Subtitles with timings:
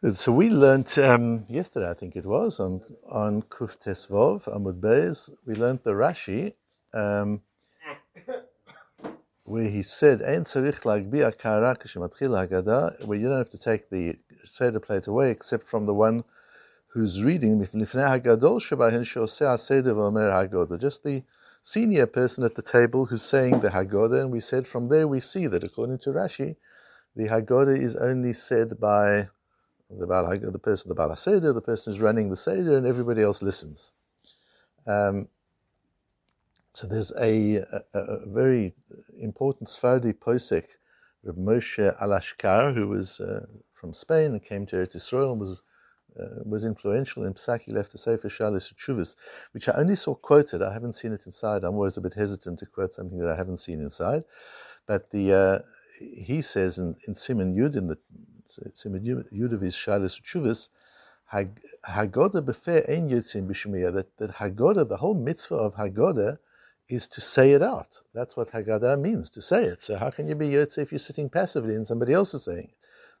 [0.00, 5.28] So we learnt um, yesterday, I think it was, on on Kuf Tesvov Amud Beis.
[5.44, 6.52] We learnt the Rashi,
[6.94, 7.42] um,
[9.42, 13.90] where he said, "Ein tzarich lagbi akara kishematchil haggadah," where you don't have to take
[13.90, 16.22] the seder plate away, except from the one
[16.92, 17.58] who's reading.
[17.58, 17.72] Just
[21.02, 21.24] the
[21.64, 25.18] senior person at the table who's saying the Haggadah, and we said from there we
[25.18, 26.54] see that according to Rashi,
[27.16, 29.30] the Haggadah is only said by
[29.90, 33.22] the Baal, the person, the Baal Seder, the person who's running the Seder, and everybody
[33.22, 33.90] else listens.
[34.86, 35.28] Um,
[36.74, 38.74] so there's a, a, a, very
[39.20, 40.64] important Sfardi posek,
[41.24, 45.60] Reb Moshe Alashkar, who was uh, from Spain and came to Eretz Yisrael and was
[46.18, 47.62] uh, was influential in Psak.
[47.62, 49.14] He left the Sefer Shalis Chuvas,
[49.52, 50.62] which I only saw quoted.
[50.62, 51.64] I haven't seen it inside.
[51.64, 54.24] I'm always a bit hesitant to quote something that I haven't seen inside.
[54.86, 55.58] But the uh,
[55.98, 57.98] he says in, in Simon Yud in the
[60.22, 60.70] Chuvas,
[61.32, 63.08] Haggadah befer ein.
[63.08, 66.38] That that Haggadah, the whole mitzvah of Haggadah,
[66.88, 68.02] is to say it out.
[68.14, 69.82] That's what Haggadah means, to say it.
[69.82, 72.68] So how can you be yotze if you're sitting passively and somebody else is saying
[72.70, 72.74] it?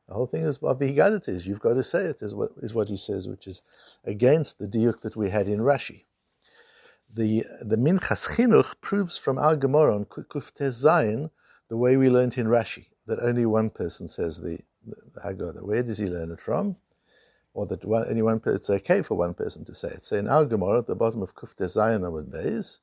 [0.08, 1.46] The whole thing is what Vihigadat is.
[1.46, 3.60] You've got to say it, is what, is what he says, which is
[4.04, 6.04] against the diuk that we had in Rashi.
[7.14, 11.30] The, the Minchas Chinuch proves from our Gemara on Kuftez Zayin
[11.68, 14.60] the way we learnt in Rashi, that only one person says the,
[15.14, 15.62] the Haggadah.
[15.62, 16.76] Where does he learn it from?
[17.54, 20.04] Or that one, any one it's okay for one person to say it.
[20.04, 22.78] So in our Gemara, at the bottom of Kuf Zayin Amud Beis,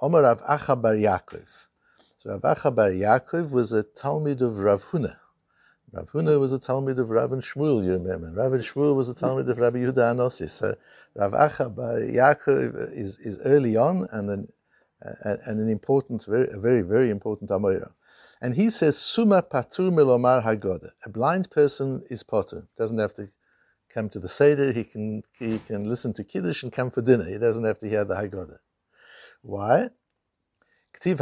[0.00, 1.46] Omer Rav Acha Bar Yaakov.
[2.18, 5.16] So Rav Acha Bar Yaakov was a Talmud of Rav Huna.
[5.92, 8.30] Rav Huna was a Talmud of Rav and Shmuel, you remember.
[8.30, 10.50] Rav and Shmuel was a Talmud of Rabbi Yehuda HaNasi.
[10.50, 10.76] So
[11.14, 14.48] Rav Acha Bar Yaakov is, is early on and an,
[15.00, 17.90] and an important, very, very, very important Amoira.
[18.44, 20.90] And he says, Suma patur milomar hagoda.
[21.06, 22.68] A blind person is potter.
[22.76, 23.30] Doesn't have to
[23.88, 24.70] come to the Seder.
[24.70, 27.24] He can, he can listen to Kiddush and come for dinner.
[27.24, 28.58] He doesn't have to hear the Haggadah.
[29.40, 29.88] Why?
[31.02, 31.14] He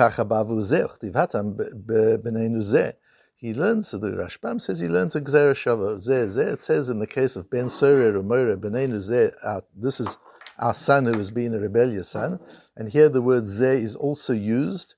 [3.54, 6.52] learns, the Rashbam says he learns a Gzera Shava.
[6.52, 10.18] It says in the case of Ben Sorer or Moira, b'neinu zeh, this is
[10.58, 12.40] our son who has been a rebellious son.
[12.76, 14.96] And here the word zeh is also used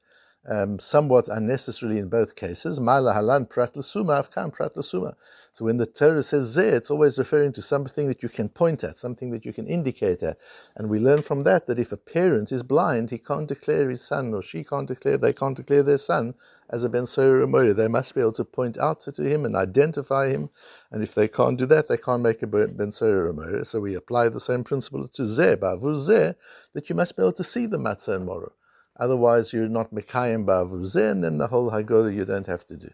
[0.48, 2.80] um, somewhat unnecessarily in both cases.
[2.80, 5.16] Ma'ala halan l'suma.
[5.52, 8.84] So when the Torah says zeh, it's always referring to something that you can point
[8.84, 10.38] at, something that you can indicate at.
[10.76, 14.02] And we learn from that that if a parent is blind, he can't declare his
[14.02, 16.34] son, or she can't declare, they can't declare their son
[16.70, 20.28] as a ben Soyer They must be able to point out to him and identify
[20.28, 20.50] him.
[20.90, 24.28] And if they can't do that, they can't make a ben Soyer So we apply
[24.30, 26.34] the same principle to zeh, ba'avu zeh,
[26.72, 28.52] that you must be able to see the matzah and morah.
[28.96, 32.90] Otherwise, you're not Mekayim Ba'avuzeh, and the whole Haggadah you don't have to do.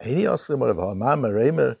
[0.00, 1.76] And he asked them, what about now, Maremer,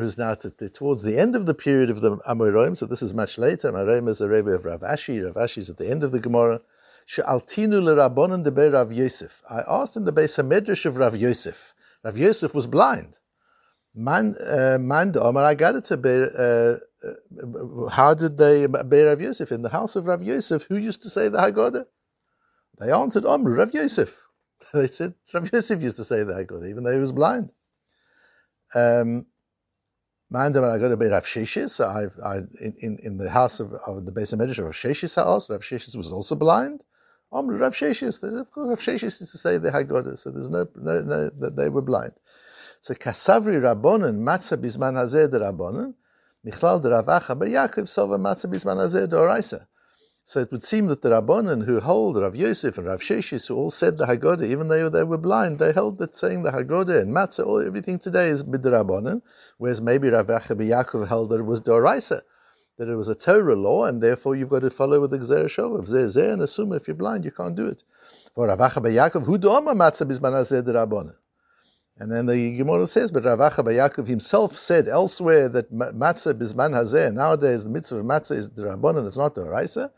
[0.00, 3.38] who's now towards the end of the period of the Amoraim, so this is much
[3.38, 3.72] later.
[3.72, 5.24] Maremer is a Rebbe of Rav Ashi.
[5.24, 6.60] Rav Ashi is at the end of the Gemara.
[7.06, 9.42] She'altinu l'Rabbonon de Rav Yosef.
[9.48, 11.74] I asked in the Beis Hamedrash of Rav Yosef.
[12.04, 13.18] Rav Yosef was blind.
[13.94, 19.08] Man, uh, man, Omar, I got it to be, uh, uh, how did they bear
[19.08, 19.52] Rav Yosef?
[19.52, 21.86] In the house of Rav Yosef, who used to say the Haggadah?
[22.82, 24.16] They answered, Omru, Rav Yosef.
[24.74, 27.50] they said, Rav Yosef used to say that God, even though he was blind.
[28.74, 29.26] Um,
[30.32, 31.84] Mandam I got to be Rav Sheshis.
[31.84, 35.60] I, I, in, in the house of, of the Hamedrash of Rav Sheshis house, Rav
[35.60, 36.82] Sheshis was also blind.
[37.32, 38.22] Omru Rav Sheshis.
[38.22, 41.54] Of course, Rav Sheshis used to say the Haggadah, so there's no, no, no, that
[41.54, 42.12] they were blind.
[42.80, 45.94] So Kasavri Rabbonen, Matzah Bizman Hazeh de Rabbonen,
[46.44, 49.66] Michlal de Ravacha, Yaakov Sova Matzah Bizman Hazeh de Oraisa.
[50.24, 53.56] So it would seem that the Rabbanan who hold Rav Yosef and Rav Sheshis, who
[53.56, 57.02] all said the Haggadah, even though they were blind, they held that saying the Haggadah
[57.02, 59.22] and Matzah, all everything today is bid Rabbanan,
[59.58, 62.20] whereas maybe Rav Yaakov held that it was Doraisa,
[62.78, 65.46] that it was a Torah law, and therefore you've got to follow with the Gzer
[65.46, 67.82] Shov Zeh Zeh, and assume if you're blind, you can't do it.
[68.32, 71.14] For Rav Yaakov, who doma Matzah bismanazeh the Rabbanan.
[71.98, 77.12] And then the Gemara says, but Rav Acha himself said elsewhere that matzah bisman hazeh.
[77.12, 79.92] Nowadays, the mitzvah of matzah is the rabbanon; it's not the raisa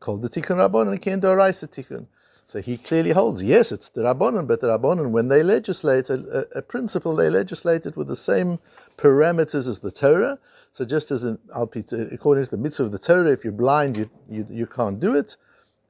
[0.00, 2.06] called the Tikkun Rabbanon, and can't do Raisa Tikkun.
[2.46, 6.46] So he clearly holds, yes, it's the Rabbanon, but the Rabbanon, when they legislate a,
[6.54, 8.60] a, principle, they legislate it with the same
[8.96, 10.38] parameters as the Torah.
[10.70, 14.08] So just as in, according to the mitzvah of the Torah, if you're blind, you,
[14.30, 15.36] you, you can't do it.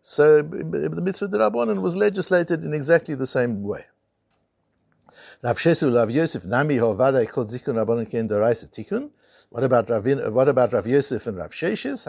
[0.01, 3.85] So the mitzvah of the Rabbanon was legislated in exactly the same way.
[5.43, 9.11] Rav Shesu, Rav Yosef, Nami Hovada, called Zikun Rabbanon Ken Doraisa Tikkun.
[9.51, 12.07] What about Ravin, What about Rav Yosef and Rav Sheshis?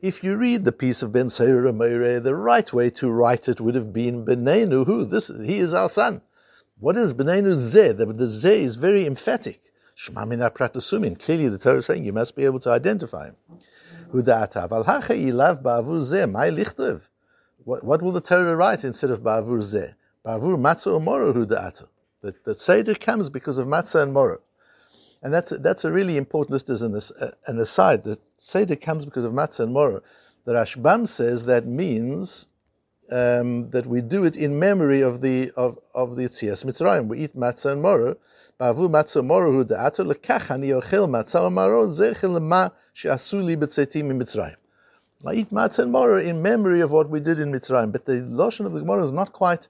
[0.00, 3.74] If you read the piece of Ben Seir the right way to write it would
[3.74, 6.22] have been Benenu, who this he is our son.
[6.78, 7.96] What is Benenu Zeh?
[7.96, 9.60] The, the Zeh is very emphatic.
[9.96, 11.18] Shma min pratasumin.
[11.18, 13.36] Clearly the Torah is saying you must be able to identify him.
[14.12, 14.68] Hudata.
[14.68, 16.30] Val hacha ilav ba'avur zeh.
[16.30, 17.02] Mai lichtav.
[17.66, 19.94] What will the Torah write instead of ba'avur zeh?
[20.24, 21.88] Ba'avur matzah or moro hudata.
[22.22, 24.38] The, the Seder comes because of matzah and moro.
[25.20, 26.94] And that's a, that's a really important, list as an,
[27.48, 30.00] an aside, the Seder comes because of matzah and moro.
[30.44, 32.46] The Rashbam says that means
[33.10, 37.08] um, that we do it in memory of the of, of the Yitzias Mitzrayim.
[37.08, 38.16] We eat matzah and moro.
[38.60, 44.04] Ba'avu matzah moro hu da'ato lekach ani ochel matzah moro zechel lema she'asu li b'tzetim
[44.04, 44.54] Mitzrayim.
[45.24, 47.92] I eat matzah and moro in memory of what we did in Mitzrayim.
[47.92, 49.68] But the lotion of the Gemara is not quite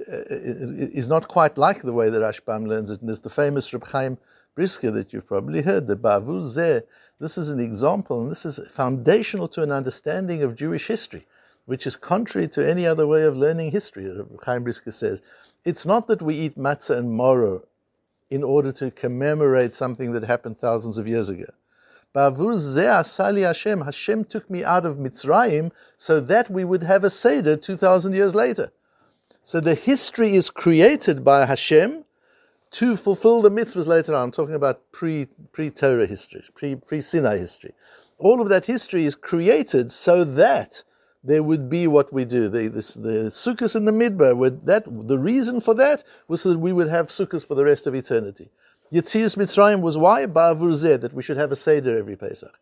[0.00, 3.00] uh, is not quite like the way that Rashbam learns it.
[3.00, 4.18] And there's the famous Reb Chaim
[4.54, 6.82] Brisker that you've probably heard, the Bavu Zeh.
[7.20, 11.26] This is an example, and this is foundational to an understanding of Jewish history,
[11.66, 14.08] which is contrary to any other way of learning history.
[14.08, 15.22] Reb Chaim Brisker says,
[15.64, 17.64] it's not that we eat matzah and moro
[18.30, 21.52] in order to commemorate something that happened thousands of years ago.
[22.14, 23.82] Asali Hashem.
[23.82, 28.34] Hashem took me out of Mitzrayim so that we would have a Seder 2,000 years
[28.34, 28.72] later.
[29.44, 32.04] So the history is created by Hashem
[32.72, 34.24] to fulfill the mitzvahs later on.
[34.24, 37.74] I'm talking about pre pre Torah history, pre pre Sinai history.
[38.18, 40.82] All of that history is created so that
[41.24, 42.48] there would be what we do.
[42.48, 44.64] The, this, the sukkahs in the midbar.
[44.64, 47.86] That the reason for that was so that we would have sukkahs for the rest
[47.86, 48.50] of eternity.
[48.92, 52.52] Yitzias Mitzrayim was why Ba'avur that we should have a seder every Pesach.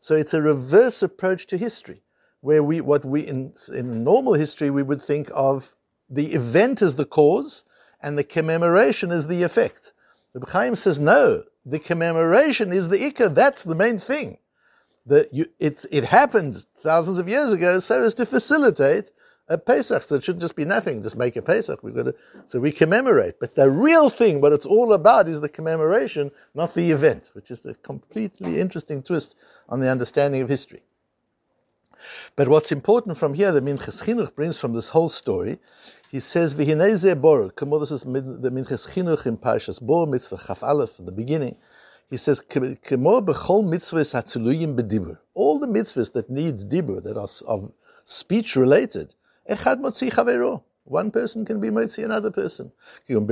[0.00, 2.02] So it's a reverse approach to history,
[2.40, 5.74] where we what we in in normal history we would think of
[6.08, 7.64] the event as the cause
[8.00, 9.92] and the commemoration as the effect.
[10.34, 14.38] Reb Chaim says, no, the commemoration is the ikka, that's the main thing.
[15.06, 15.28] That
[15.58, 19.10] it happened thousands of years ago so as to facilitate
[19.52, 20.02] a Pesach.
[20.02, 21.82] So it shouldn't just be nothing, just make a Pesach.
[21.82, 22.14] We've got to,
[22.46, 23.38] so we commemorate.
[23.38, 27.50] But the real thing, what it's all about, is the commemoration, not the event, which
[27.50, 29.34] is a completely interesting twist
[29.68, 30.82] on the understanding of history.
[32.34, 35.60] But what's important from here, the Minchas Chinuch brings from this whole story,
[36.10, 40.96] he says, "V'hinei bor." This is the Minchas Chinuch in Parshas Bo Mitzvah Chaf Aleph
[40.98, 41.56] the beginning.
[42.10, 47.28] He says, "Kamo b'chol mitzvahs hatzuluyim b'dibur." All the mitzvahs that need dibur, that are
[47.46, 47.72] of
[48.04, 49.14] speech related,
[49.48, 50.62] echad motzi chavero.
[50.84, 52.72] One person can be motzi another person.
[53.08, 53.28] With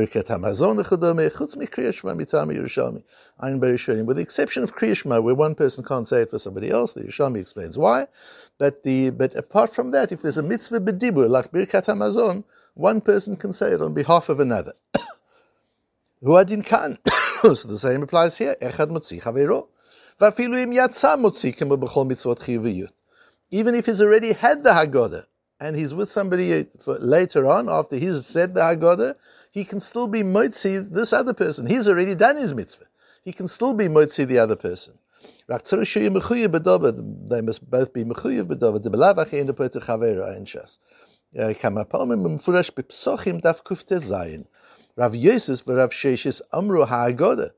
[4.17, 7.41] the exception of Kriyashma, where one person can't say it for somebody else, the Yerushalmi
[7.41, 8.07] explains why.
[8.59, 13.01] But the but apart from that, if there's a mitzvah b'dibur like Birkat Hamazon, one
[13.01, 14.75] person can say it on behalf of another.
[16.23, 16.99] Huadin kan.
[17.43, 18.55] so the same applies here.
[18.63, 19.67] Echad motzi chavero.
[23.51, 25.25] Even if he's already had the Haggadah,
[25.61, 29.15] and he's with somebody uh, later on after he's said the Haggadah,
[29.53, 31.67] he can still be moitzi this other person.
[31.67, 32.87] He's already done his mitzvah.
[33.25, 34.95] He can still be moitzi the other person.
[35.49, 35.71] They must
[37.71, 38.83] both be mechuyev b'dover.
[38.83, 40.79] The belavach in the poter chavera in shas.
[41.37, 44.47] Uh, Kamapalmim mfurash b'psochim.
[44.97, 47.51] Rav Yesus v'Rav Sheshes amru ha'agoda.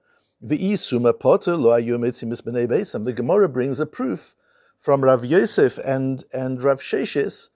[0.44, 3.04] V'isum poter lo ayu mitzim beisam.
[3.04, 4.34] The Gemara brings a proof
[4.78, 7.50] from Rav Yosef and, and Rav Sheshes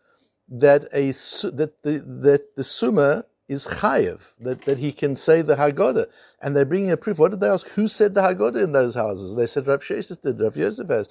[0.49, 1.13] that, a,
[1.51, 6.07] that, the, that the Summa is chayev, that, that he can say the Haggadah.
[6.43, 7.19] And they're bringing a proof.
[7.19, 7.67] What did they ask?
[7.69, 9.37] Who said the Haggadah in those houses?
[9.37, 11.09] They said Rav Sheshis did, Rav Yosef has.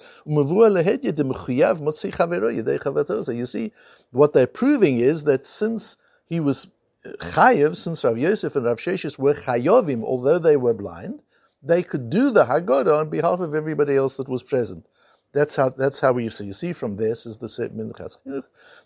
[3.26, 3.72] So you see,
[4.10, 6.68] what they're proving is that since he was
[7.04, 11.22] chayev, since Rav Yosef and Rav Sheshis were chayovim, although they were blind,
[11.62, 14.86] they could do the Haggadah on behalf of everybody else that was present.
[15.36, 18.16] That's how that's how we so you see from this is the Minchas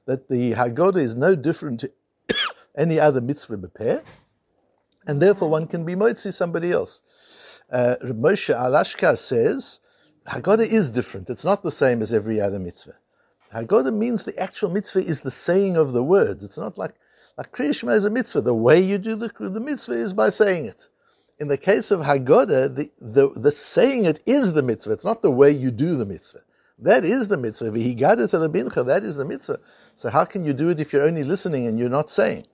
[0.07, 1.93] that the Haggadah is no different to
[2.77, 4.03] any other mitzvah beper,
[5.07, 7.05] and therefore one can be moitzi somebody else.
[7.71, 9.79] Uh, Moshe Alashkar says
[10.27, 11.31] Haggadah is different.
[11.31, 12.97] It's not the same as every other mitzvah.
[13.55, 16.43] Haggadah means the actual mitzvah is the saying of the words.
[16.43, 16.97] It's not like
[17.39, 18.41] like Kriyashma is a mitzvah.
[18.41, 20.89] The way you do the, the mitzvah is by saying it.
[21.41, 24.93] In the case of Haggadah, the, the, the saying it is the mitzvah.
[24.93, 26.43] It's not the way you do the mitzvah.
[26.79, 27.71] That is the mitzvah.
[27.71, 29.59] V'higada to the bincha, that is the mitzvah.
[29.97, 32.47] So how can you do it if you're only listening and you're not saying?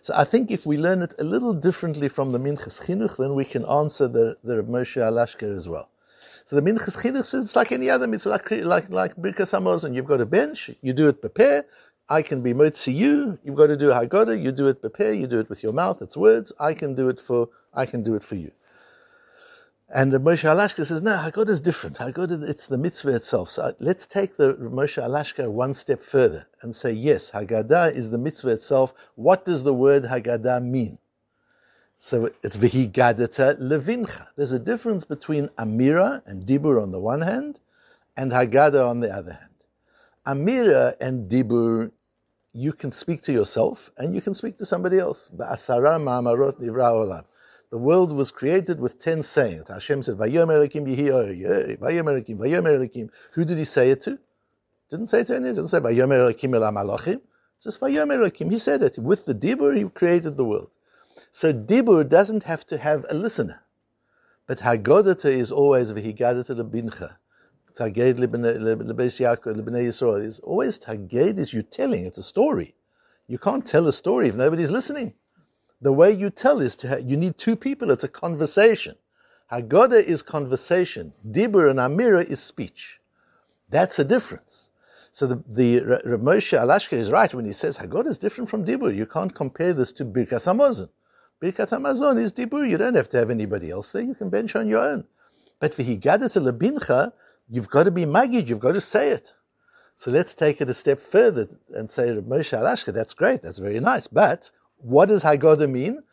[0.00, 3.34] So I think if we learn it a little differently from the Minchas Chinuch, then
[3.34, 5.90] we can answer the, the Moshe Alashkar as well.
[6.44, 9.94] So the Minchas Chinuch it's like any other mitzvah, like, like, like Birkas.
[9.94, 11.66] You've got a bench, you do it prepare.
[12.08, 13.38] I can be motzi you.
[13.44, 14.42] You've got to do Haggadah.
[14.42, 15.12] You do it prepare.
[15.12, 16.00] You do it with your mouth.
[16.00, 16.52] It's words.
[16.58, 17.48] I can do it for.
[17.74, 18.52] I can do it for you.
[19.90, 21.96] And Moshe Alashka says, no, Haggadah is different.
[21.96, 23.50] Haggadah, it's the mitzvah itself.
[23.50, 28.10] So uh, let's take the Moshe Alashka one step further and say, yes, Haggadah is
[28.10, 28.92] the mitzvah itself.
[29.14, 30.98] What does the word Haggadah mean?
[31.96, 34.26] So it's Vihigadata Levincha.
[34.36, 37.58] There's a difference between Amira and Dibur on the one hand,
[38.14, 39.44] and Haggadah on the other hand.
[40.26, 41.92] Amira and Dibur,
[42.52, 45.30] you can speak to yourself and you can speak to somebody else.
[47.70, 49.68] The world was created with ten sayings.
[49.68, 50.16] Hashem said.
[50.16, 50.24] Who
[53.44, 54.18] did he say it to?
[54.90, 55.54] Didn't say it to anyone.
[55.54, 57.20] Didn't say Malachim.
[57.62, 57.84] Just.
[57.84, 58.98] He said it.
[58.98, 60.70] With the Dibur, he created the world.
[61.30, 63.60] So Dibur doesn't have to have a listener.
[64.46, 67.16] But Haggadata is always V'higadata lebincha.
[67.78, 70.26] Taged lebeis Yaakov, Yisrael.
[70.26, 72.04] It's always Taged is you telling.
[72.06, 72.74] It's a story.
[73.28, 75.14] You can't tell a story if nobody's listening.
[75.80, 77.90] The way you tell is to have, you need two people.
[77.92, 78.96] It's a conversation.
[79.52, 81.12] Haggadah is conversation.
[81.26, 83.00] Dibur and Amira is speech.
[83.70, 84.70] That's a difference.
[85.12, 88.64] So the, the Rav Moshe Alashka is right when he says Haggadah is different from
[88.64, 88.94] Dibur.
[88.94, 90.88] You can't compare this to Birkas Hamazon.
[91.40, 92.68] Birkat Hamazon is Dibur.
[92.68, 94.02] You don't have to have anybody else there.
[94.02, 95.04] You can bench on your own.
[95.60, 97.12] But V'higada to Labincha,
[97.48, 98.48] you've got to be Magid.
[98.48, 99.32] You've got to say it.
[99.96, 103.42] So let's take it a step further and say Moshe Alashka, that's great.
[103.42, 104.06] That's very nice.
[104.06, 106.04] But what does Haggadah mean?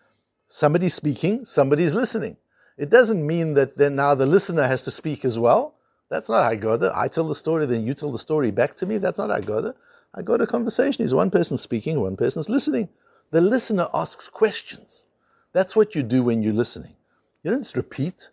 [0.50, 2.38] Somebody's speaking, somebody's listening.
[2.78, 5.76] It doesn't mean that then now the listener has to speak as well.
[6.10, 6.96] That's not Haggadah.
[6.96, 8.98] I tell the story, then you tell the story back to me.
[8.98, 9.76] That's not Haggadah.
[10.18, 12.90] Haggadah conversation is one person speaking, one person's listening.
[13.32, 15.06] The listener asks questions.
[15.54, 16.96] That's what you do when you're listening.
[17.44, 18.30] You don't just repeat.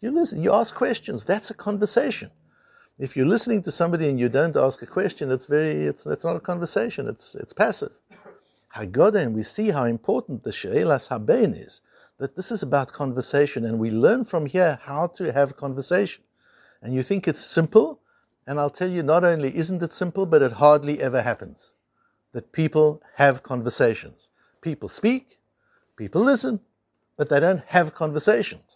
[0.00, 0.42] You listen.
[0.42, 1.24] You ask questions.
[1.24, 2.30] That's a conversation.
[2.98, 5.86] If you're listening to somebody and you don't ask a question, it's very.
[5.86, 7.08] It's, it's not a conversation.
[7.08, 7.92] It's it's passive.
[8.76, 11.80] Haggadah, and we see how important the She'elas Haben is,
[12.18, 16.22] that this is about conversation, and we learn from here how to have conversation.
[16.82, 18.00] And you think it's simple,
[18.46, 21.74] and I'll tell you, not only isn't it simple, but it hardly ever happens
[22.32, 24.28] that people have conversations.
[24.60, 25.38] People speak,
[25.96, 26.60] people listen,
[27.16, 28.67] but they don't have conversations.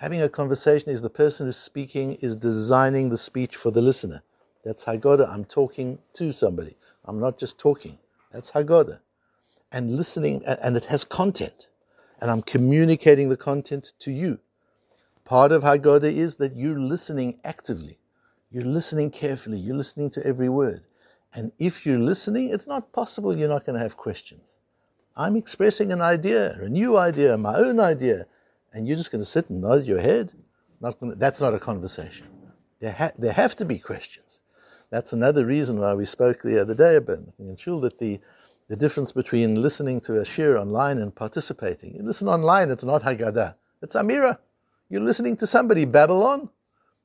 [0.00, 4.22] Having a conversation is the person who's speaking is designing the speech for the listener.
[4.64, 5.30] That's Haggadah.
[5.30, 6.78] I'm talking to somebody.
[7.04, 7.98] I'm not just talking.
[8.32, 9.00] That's Haggadah
[9.70, 11.68] and listening, and it has content.
[12.18, 14.38] And I'm communicating the content to you.
[15.26, 17.98] Part of Haggadah is that you're listening actively.
[18.50, 19.58] You're listening carefully.
[19.58, 20.84] You're listening to every word.
[21.34, 24.56] And if you're listening, it's not possible you're not going to have questions.
[25.14, 28.24] I'm expressing an idea, a new idea, my own idea,
[28.72, 30.32] and you're just going to sit and nod your head.
[30.80, 32.26] Not gonna, that's not a conversation.
[32.80, 34.40] There, ha- there have to be questions.
[34.90, 38.20] That's another reason why we spoke the other day about in Shul that the
[38.68, 41.92] the difference between listening to a shiur online and participating.
[41.96, 44.38] You listen online, it's not Haggadah, it's Amira.
[44.88, 46.50] You're listening to somebody Babylon.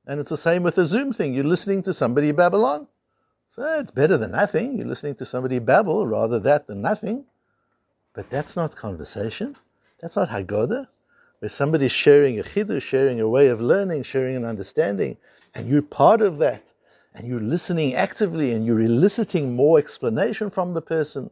[0.05, 1.33] And it's the same with the Zoom thing.
[1.33, 2.87] You're listening to somebody Babylon.
[3.49, 4.77] So it's better than nothing.
[4.77, 7.25] You're listening to somebody babble, rather that than nothing.
[8.13, 9.55] But that's not conversation.
[9.99, 10.87] That's not Haggadah.
[11.39, 15.17] Where somebody's sharing a chiddush, sharing a way of learning, sharing an understanding,
[15.53, 16.73] and you're part of that.
[17.13, 21.31] And you're listening actively and you're eliciting more explanation from the person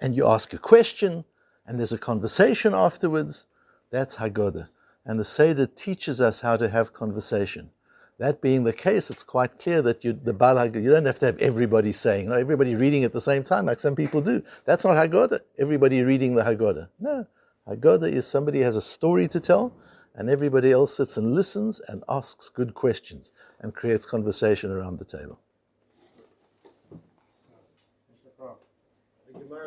[0.00, 1.24] and you ask a question,
[1.66, 3.46] and there's a conversation afterwards,
[3.90, 4.68] that's Haggadah.
[5.06, 7.70] And the Seder teaches us how to have conversation.
[8.18, 11.18] That being the case, it's quite clear that you, the Baal Haggadah, you don't have
[11.20, 14.42] to have everybody saying, no, everybody reading at the same time, like some people do.
[14.64, 15.40] That's not Haggadah.
[15.58, 16.88] Everybody reading the Haggadah.
[17.00, 17.26] No.
[17.68, 19.74] Haggadah is somebody has a story to tell,
[20.14, 25.04] and everybody else sits and listens and asks good questions and creates conversation around the
[25.04, 25.40] table.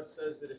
[0.07, 0.55] says that if